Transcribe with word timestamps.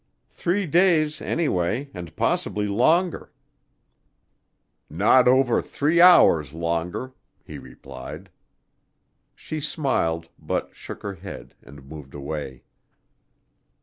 "Three 0.31 0.65
days 0.65 1.21
anyway, 1.21 1.91
and 1.93 2.15
possibly 2.15 2.65
longer." 2.67 3.31
"Not 4.89 5.27
over 5.27 5.61
three 5.61 6.01
hours 6.01 6.53
longer," 6.53 7.13
he 7.43 7.59
replied. 7.59 8.31
She 9.35 9.59
smiled, 9.59 10.29
but 10.39 10.73
shook 10.75 11.03
her 11.03 11.13
head 11.13 11.53
and 11.61 11.87
moved 11.87 12.15
away. 12.15 12.63